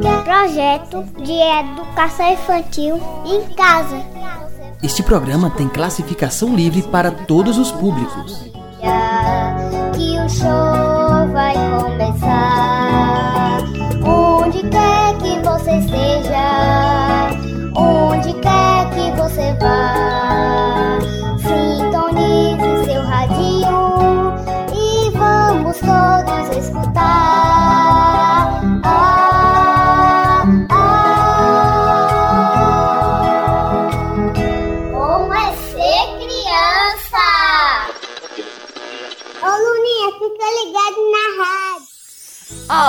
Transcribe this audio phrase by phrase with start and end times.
[0.00, 3.96] projeto de educação infantil em casa.
[4.82, 8.44] Este programa tem classificação livre para todos os públicos.
[9.94, 13.58] Que o show vai começar.
[14.04, 16.25] Onde quer que você esteja,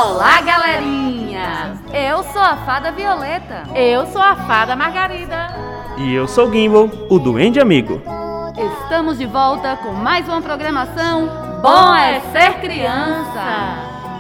[0.08, 1.82] Olá, galerinha!
[1.94, 3.64] Eu sou a fada Violeta.
[3.76, 5.54] Eu sou a fada Margarida.
[5.98, 8.02] E eu sou o Gimbal, o Duende Amigo.
[8.84, 11.28] Estamos de volta com mais uma programação
[11.62, 13.44] Bom é Ser Criança!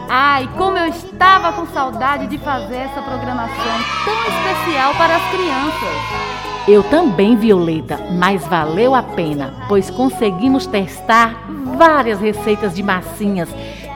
[0.10, 6.68] Ai, como eu estava com saudade de fazer essa programação tão especial para as crianças!
[6.68, 11.34] Eu também, Violeta, mas valeu a pena, pois conseguimos testar
[11.78, 13.48] várias receitas de massinhas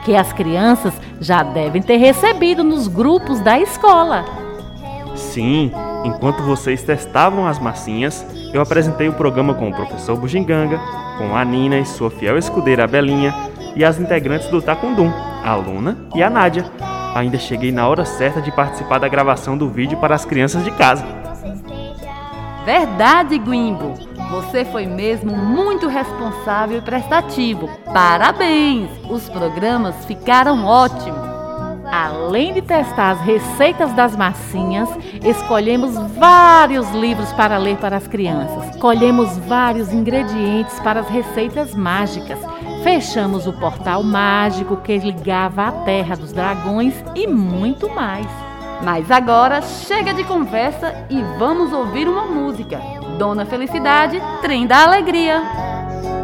[0.04, 4.24] que as crianças já devem ter recebido nos grupos da escola.
[5.14, 5.70] Sim,
[6.04, 10.78] enquanto vocês testavam as massinhas, eu apresentei o programa com o professor Bujinganga,
[11.18, 13.34] com a Nina e sua fiel escudeira Belinha
[13.76, 15.10] e as integrantes do Tacundum,
[15.44, 16.64] a Luna e a Nádia.
[17.14, 20.70] Ainda cheguei na hora certa de participar da gravação do vídeo para as crianças de
[20.72, 21.04] casa.
[22.64, 24.11] Verdade, Guimbo!
[24.32, 27.68] Você foi mesmo muito responsável e prestativo.
[27.92, 28.88] Parabéns!
[29.10, 31.20] Os programas ficaram ótimos.
[31.84, 34.88] Além de testar as receitas das massinhas,
[35.22, 38.74] escolhemos vários livros para ler para as crianças.
[38.76, 42.38] Colhemos vários ingredientes para as receitas mágicas.
[42.82, 48.26] Fechamos o portal mágico que ligava à Terra dos Dragões e muito mais.
[48.82, 52.80] Mas agora chega de conversa e vamos ouvir uma música.
[53.18, 55.42] Dona Felicidade, Trem da Alegria.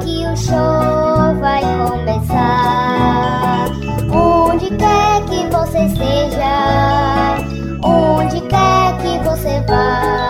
[0.00, 3.66] que o show vai começar.
[4.12, 7.37] Onde quer que você esteja,
[7.82, 10.28] onde quer que você vá,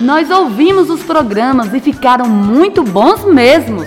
[0.00, 3.84] nós ouvimos os programas e ficaram muito bons mesmo.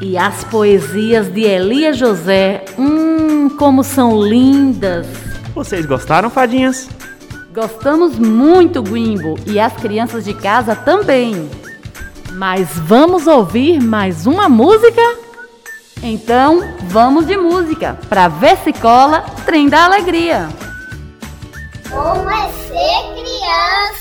[0.00, 5.06] E as poesias de Elia José, hum, como são lindas.
[5.54, 6.88] Vocês gostaram, fadinhas?
[7.54, 11.48] Gostamos muito, Guimbo, e as crianças de casa também.
[12.32, 15.00] Mas vamos ouvir mais uma música?
[16.02, 20.48] Então, vamos de música para ver se cola Trem da Alegria.
[21.88, 23.95] Como é ser criança?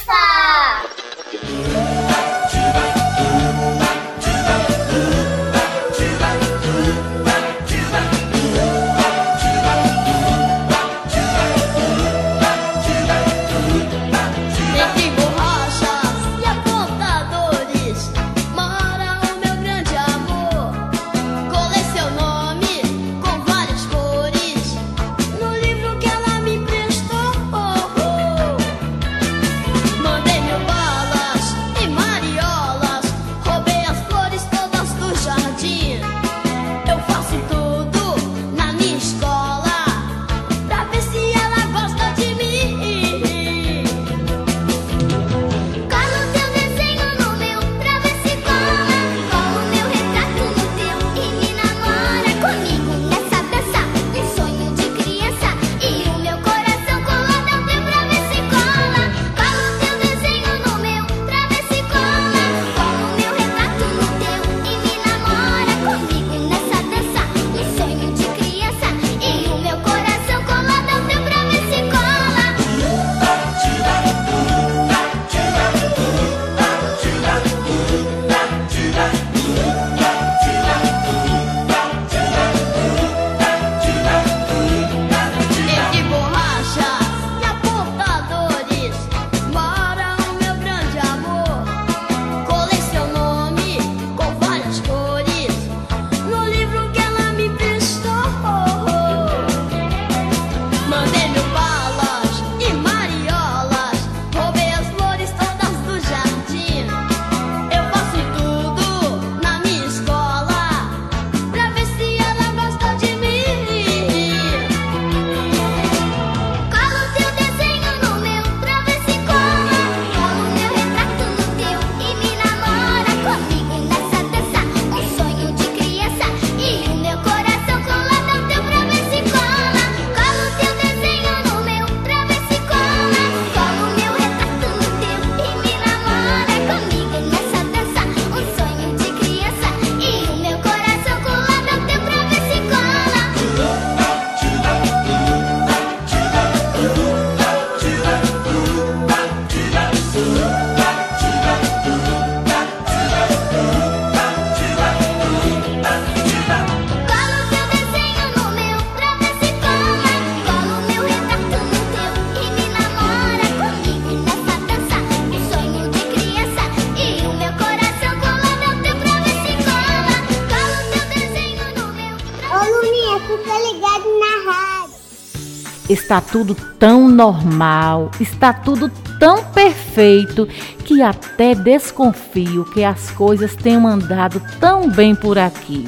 [176.05, 180.47] Está tudo tão normal, está tudo tão perfeito
[180.83, 185.83] que até desconfio que as coisas tenham andado tão bem por aqui.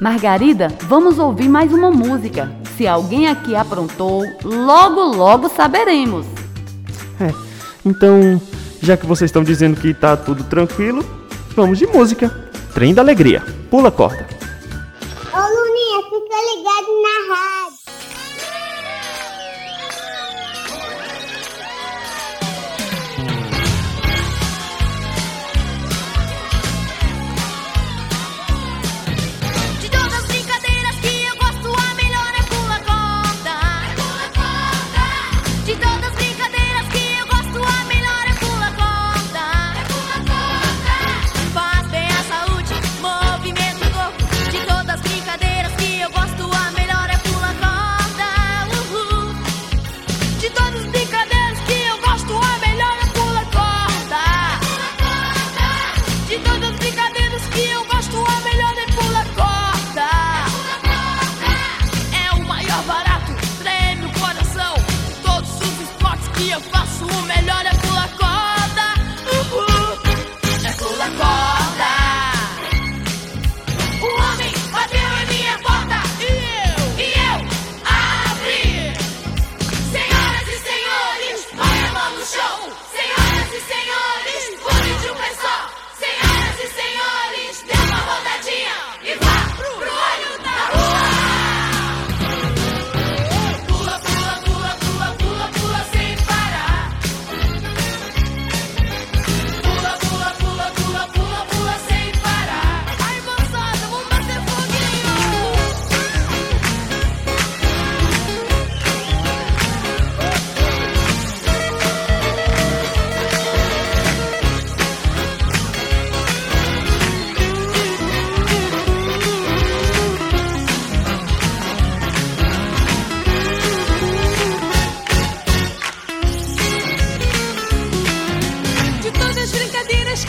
[0.00, 2.50] Margarida, vamos ouvir mais uma música.
[2.74, 6.24] Se alguém aqui aprontou, logo logo saberemos.
[7.20, 7.30] É,
[7.84, 8.40] então,
[8.80, 11.04] já que vocês estão dizendo que tá tudo tranquilo,
[11.54, 12.30] vamos de música.
[12.72, 13.42] Trem da Alegria.
[13.70, 14.26] Pula a corda.
[15.34, 17.63] Ô Luninha, fica ligado na rádio.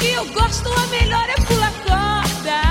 [0.06, 2.62] que eu gosto, a melhor é pular corda.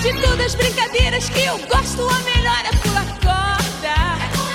[0.00, 3.96] De todas as brincadeiras que eu gosto, a melhor é pular corda.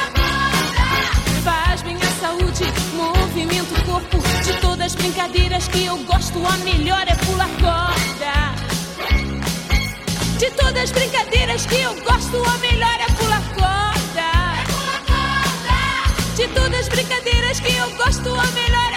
[0.06, 0.32] É bem
[0.77, 2.63] a Faz minha saúde,
[2.94, 4.17] movimento corpo.
[4.46, 8.36] De todas as brincadeiras que eu gosto, a melhor é pular corda.
[10.39, 14.29] De todas as brincadeiras que eu gosto, a melhor é pular corda.
[14.56, 14.65] É
[15.12, 16.36] corda.
[16.38, 18.96] De todas as brincadeiras que eu gosto, a melhor é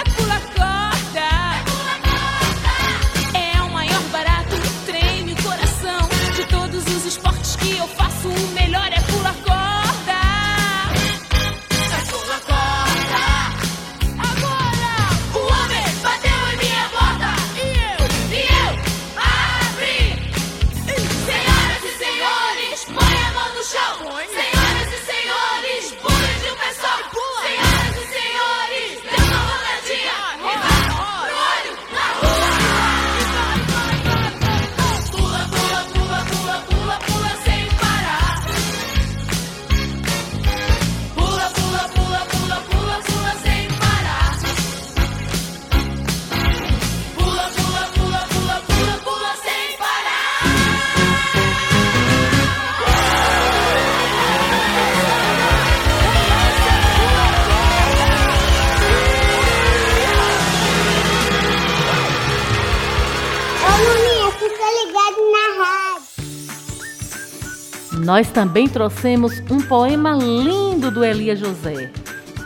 [68.20, 71.90] Nós também trouxemos um poema lindo do Elia José.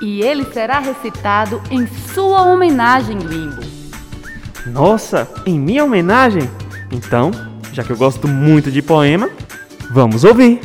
[0.00, 3.60] E ele será recitado em sua homenagem, Limbo.
[4.66, 6.48] Nossa, em minha homenagem?
[6.92, 7.32] Então,
[7.72, 9.28] já que eu gosto muito de poema,
[9.90, 10.60] vamos ouvir.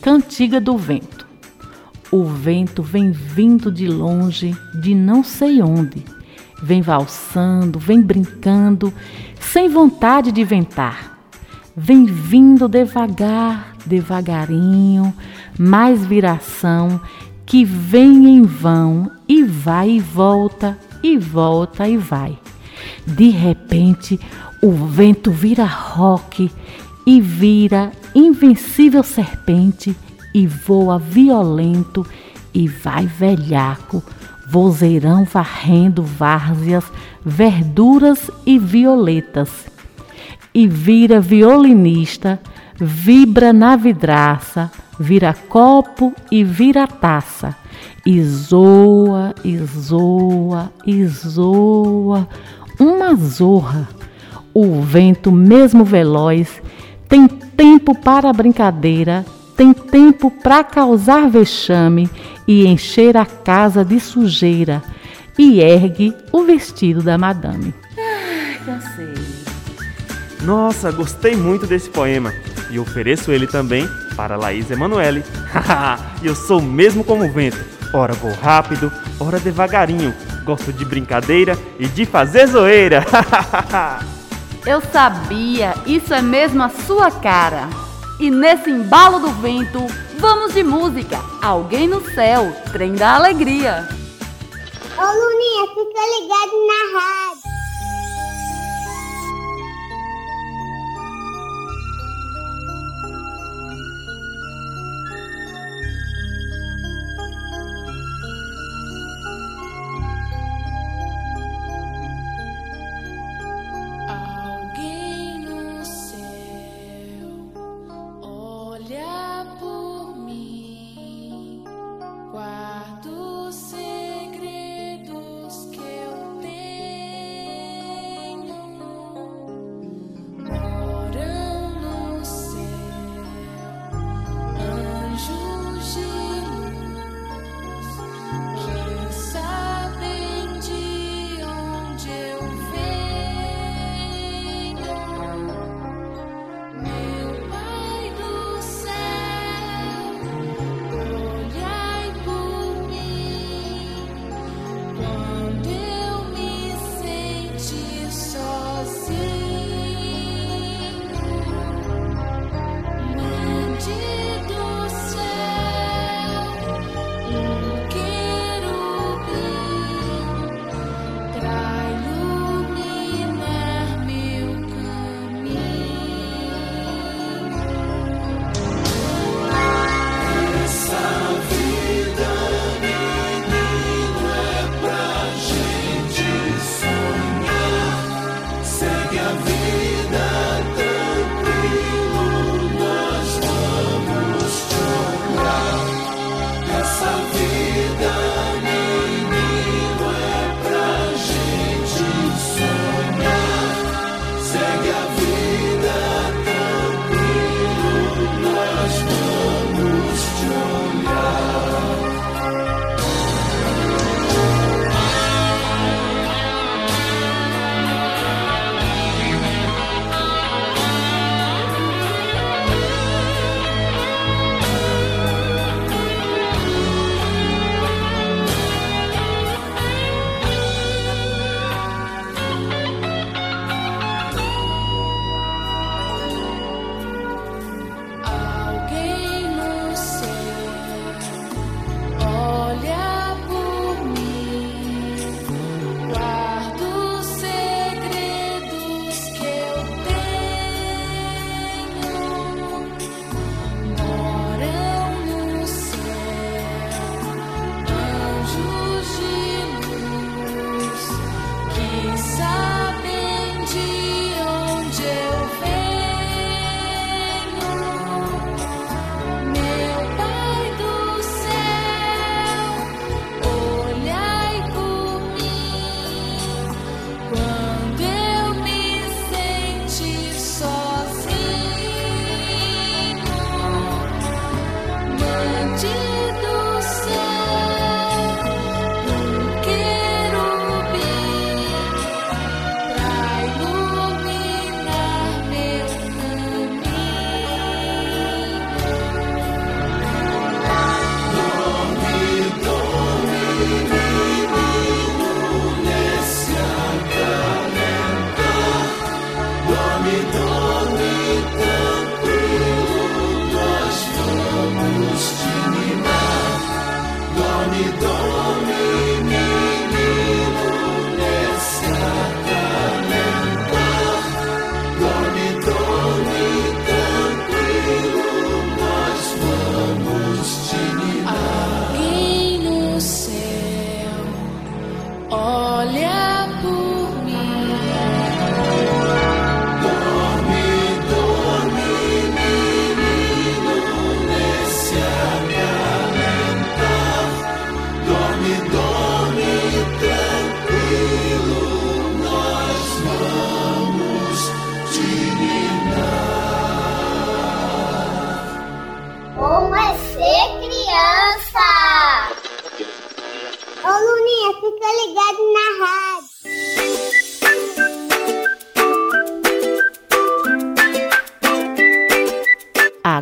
[0.00, 1.26] Cantiga do Vento.
[2.10, 6.02] O vento vem vindo de longe, de não sei onde.
[6.62, 8.90] Vem valsando, vem brincando,
[9.38, 11.15] sem vontade de ventar.
[11.78, 15.12] Vem vindo devagar, devagarinho,
[15.58, 16.98] mais viração,
[17.44, 22.38] que vem em vão e vai e volta, e volta e vai.
[23.06, 24.18] De repente,
[24.62, 26.50] o vento vira roque
[27.06, 29.94] e vira invencível serpente
[30.32, 32.06] e voa violento
[32.54, 34.02] e vai velhaco,
[34.48, 36.90] vozeirão varrendo várzeas,
[37.22, 39.75] verduras e violetas.
[40.56, 42.40] E vira violinista,
[42.80, 47.54] vibra na vidraça, vira copo e vira taça.
[48.06, 52.26] E zoa, e zoa, e zoa,
[52.80, 53.86] uma zorra.
[54.54, 56.62] O vento, mesmo veloz,
[57.06, 59.26] tem tempo para brincadeira,
[59.58, 62.08] tem tempo para causar vexame
[62.48, 64.82] e encher a casa de sujeira,
[65.38, 67.74] e ergue o vestido da madame.
[70.46, 72.32] Nossa, gostei muito desse poema
[72.70, 75.24] e ofereço ele também para Laís Emanuele.
[76.22, 77.58] e eu sou mesmo como o vento.
[77.92, 80.14] Ora vou rápido, ora devagarinho.
[80.44, 83.04] Gosto de brincadeira e de fazer zoeira.
[84.64, 87.68] Eu sabia, isso é mesmo a sua cara.
[88.18, 89.86] E nesse embalo do vento,
[90.18, 91.20] vamos de música.
[91.40, 93.88] Alguém no céu, trem da alegria.
[94.98, 97.35] Ô Luninha, fica ligado na rádio.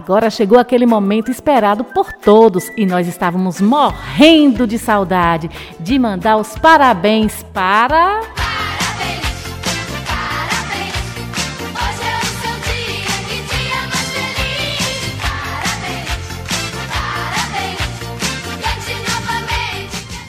[0.05, 6.37] Agora chegou aquele momento esperado por todos e nós estávamos morrendo de saudade de mandar
[6.37, 8.21] os parabéns para.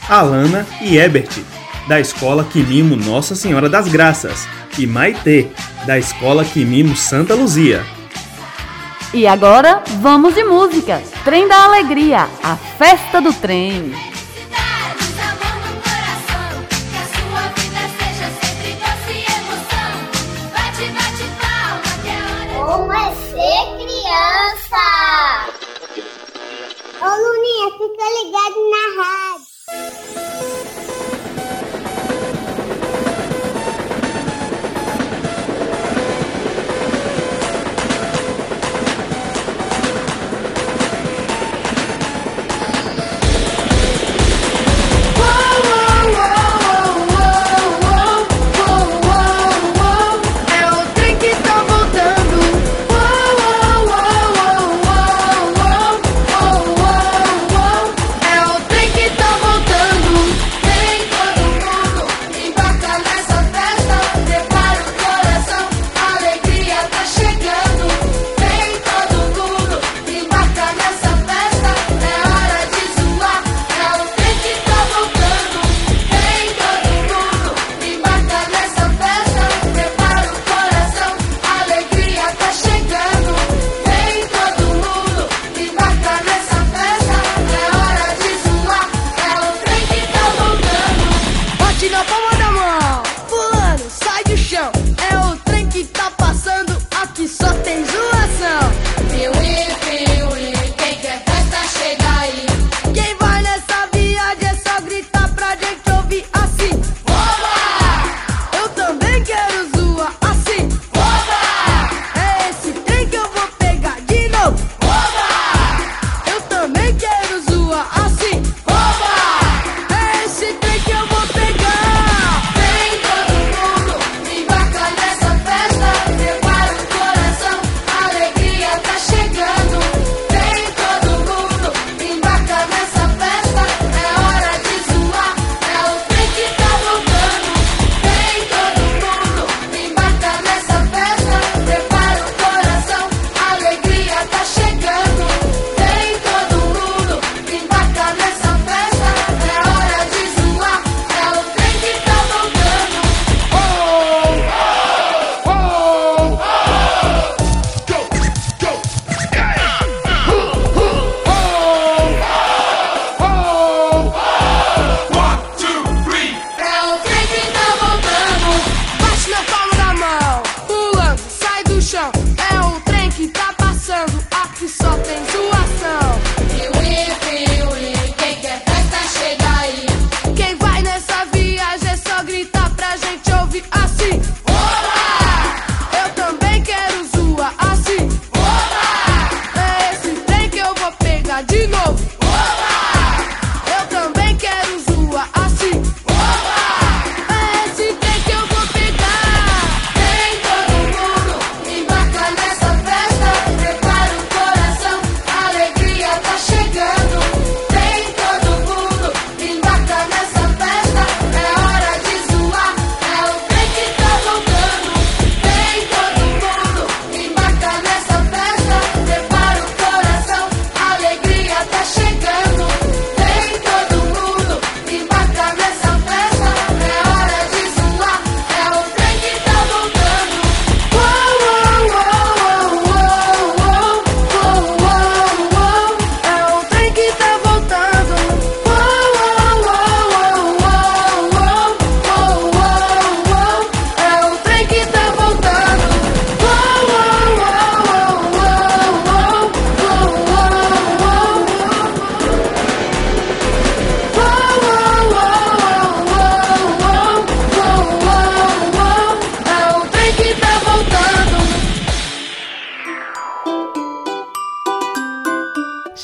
[0.08, 1.44] Alana e Ebert,
[1.86, 4.48] da escola Quimimo Nossa Senhora das Graças,
[4.80, 5.48] e Maitê,
[5.86, 7.95] da escola Quimimo Santa Luzia.
[9.16, 11.02] E agora, vamos de música.
[11.24, 13.94] Trem da Alegria, a festa do trem.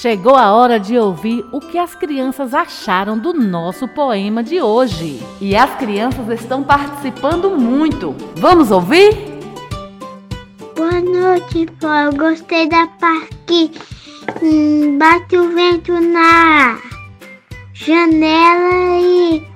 [0.01, 5.21] Chegou a hora de ouvir o que as crianças acharam do nosso poema de hoje.
[5.39, 8.15] E as crianças estão participando muito.
[8.37, 9.11] Vamos ouvir?
[10.75, 12.09] Boa noite, vó.
[12.17, 13.71] Gostei da parte que
[14.41, 16.79] hum, bate o vento na
[17.75, 19.47] janela e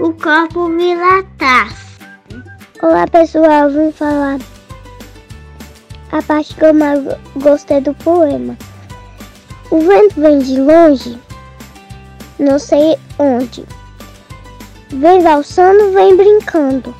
[0.00, 2.00] o copo vira taça.
[2.82, 3.68] Olá, pessoal.
[3.68, 4.38] Vim falar
[6.10, 7.04] a parte que eu mais
[7.36, 8.56] gostei do poema.
[9.70, 11.16] O vento vem de longe,
[12.40, 13.64] não sei onde.
[14.88, 16.92] Vem valsando, vem brincando,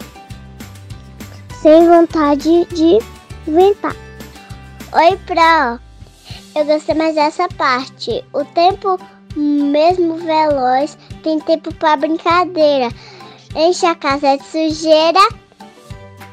[1.60, 2.98] sem vontade de
[3.44, 3.96] ventar.
[4.92, 5.80] Oi, Pro.
[6.54, 8.24] Eu gostei mais dessa parte.
[8.32, 8.98] O tempo
[9.36, 12.88] mesmo veloz tem tempo para brincadeira.
[13.56, 15.20] Enche a casa de sujeira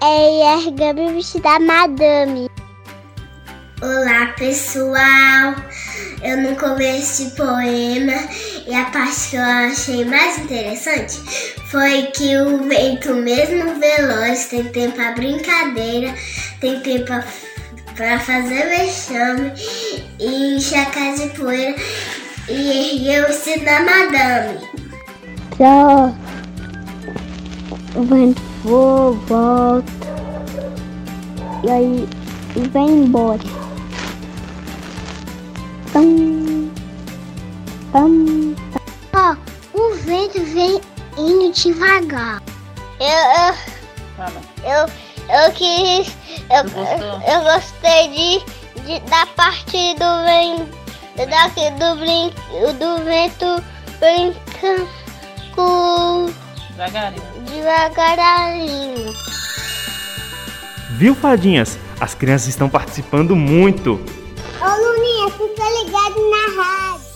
[0.04, 2.48] e ergame vestido da madame.
[3.82, 5.56] Olá, pessoal.
[6.24, 8.14] Eu nunca ouvi esse poema
[8.68, 11.20] e a parte que eu achei mais interessante
[11.70, 16.14] foi que o vento mesmo veloz tem tempo para brincadeira,
[16.60, 17.14] tem tempo
[17.96, 19.54] para fazer vexame
[20.20, 21.76] e encher a casa de poeira
[22.50, 24.60] e vestido da madame.
[25.58, 26.16] Tchau.
[27.96, 29.98] O vento voa, volta
[31.64, 32.08] e aí
[32.72, 33.67] vem embora.
[35.98, 36.70] Pam,
[37.92, 38.56] pam,
[39.16, 39.36] Ó,
[39.74, 40.80] o vento vem
[41.18, 42.40] indo devagar.
[43.00, 43.56] Eu,
[44.22, 44.86] eu, eu,
[45.44, 46.16] eu quis,
[46.52, 46.64] eu,
[47.34, 50.70] eu gostei de, de da parte do vento,
[51.32, 52.32] daqui do brin,
[52.78, 53.64] do vento
[54.00, 54.88] brincando
[55.56, 56.32] com
[56.76, 57.24] Devagarinho.
[57.50, 59.14] devagarinho.
[60.92, 61.80] Viu, fadinhas?
[62.00, 64.00] As crianças estão participando muito.
[64.60, 67.08] Ô Luninha, fica ligado na rádio.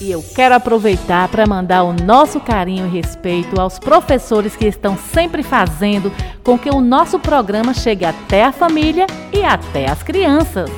[0.00, 4.98] E eu quero aproveitar para mandar o nosso carinho e respeito aos professores que estão
[4.98, 10.68] sempre fazendo com que o nosso programa chegue até a família e até as crianças.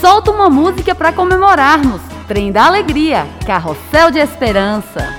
[0.00, 2.00] Solta uma música para comemorarmos.
[2.26, 5.16] Trem da Alegria, Carrossel de Esperança.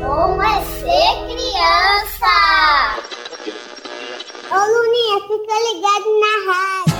[0.00, 2.32] Como é ser criança?
[4.50, 6.93] Ô Luninha, fica ligado na rádio.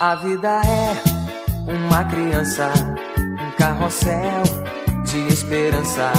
[0.00, 0.96] A vida é
[1.70, 2.72] uma criança,
[3.18, 4.42] um carrossel
[5.04, 6.10] de esperança,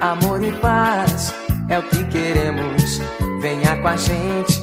[0.00, 1.32] amor e paz
[1.68, 3.00] é o que queremos.
[3.40, 4.60] Venha com a gente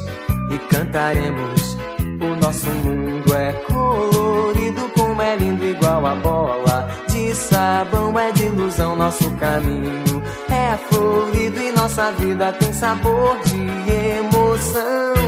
[0.51, 1.77] e cantaremos.
[2.21, 6.89] O nosso mundo é colorido, como é lindo, igual a bola.
[7.07, 13.55] De sabão é de ilusão, nosso caminho é florido e nossa vida tem sabor de
[14.19, 15.18] emoção.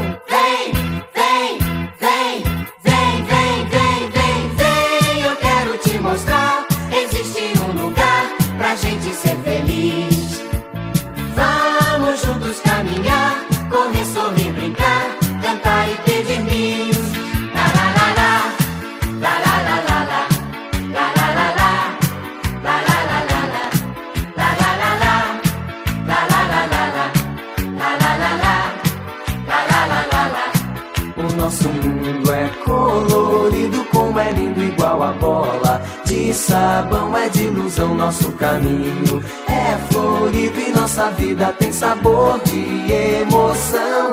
[31.52, 35.82] Nosso mundo é colorido, como é lindo, igual a bola.
[36.06, 42.90] De sabão é de ilusão, nosso caminho é florido e nossa vida tem sabor de
[42.90, 44.12] emoção.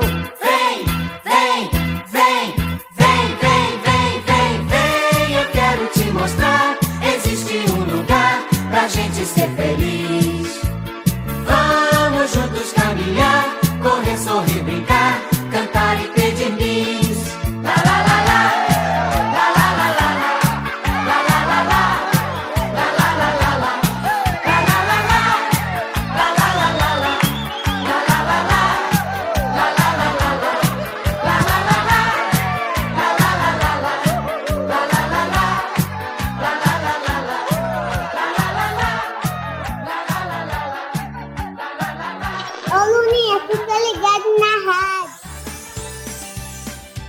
[43.48, 45.20] sempre ligado na rádio.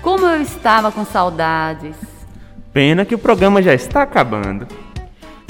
[0.03, 1.97] Como eu estava com saudades.
[2.73, 4.67] Pena que o programa já está acabando.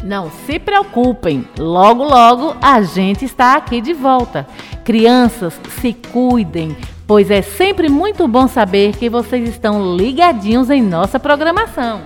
[0.03, 4.47] Não se preocupem, logo logo a gente está aqui de volta.
[4.83, 6.75] Crianças, se cuidem,
[7.07, 12.01] pois é sempre muito bom saber que vocês estão ligadinhos em nossa programação.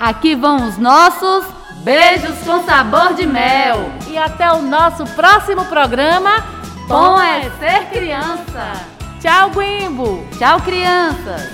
[0.00, 1.44] Aqui vão os nossos
[1.84, 3.90] beijos com sabor de mel.
[4.10, 6.63] E até o nosso próximo programa.
[6.86, 8.72] Bom é ser criança.
[9.20, 10.22] Tchau, Guimbo.
[10.38, 11.48] Tchau, crianças.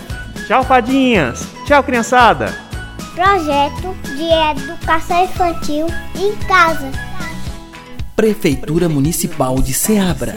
[0.47, 1.47] Tchau, fadinhas.
[1.67, 2.53] Tchau, criançada.
[3.15, 6.91] Projeto de Educação Infantil em Casa.
[8.17, 10.35] Prefeitura Municipal de Ceabra.